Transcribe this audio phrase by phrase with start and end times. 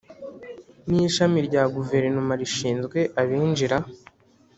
[0.89, 3.77] Ni ishami rya guverinoma rishinzwe abinjira